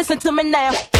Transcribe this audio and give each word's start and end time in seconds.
listen 0.00 0.18
to 0.18 0.32
me 0.32 0.44
now. 0.44 0.99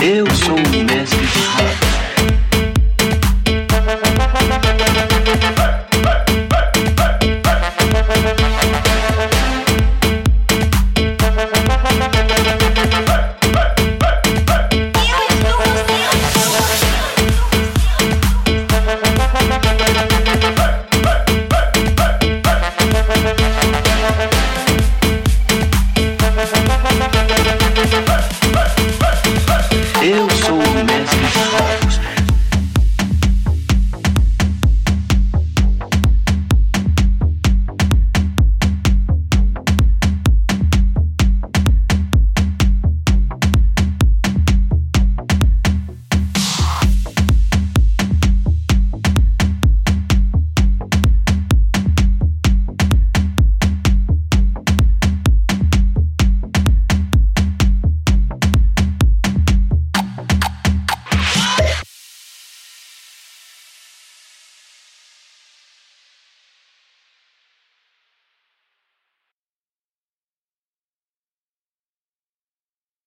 Eu 0.00 0.24
sou 0.32 0.54
o 0.54 0.84
mestre. 0.84 1.18
de 1.26 1.87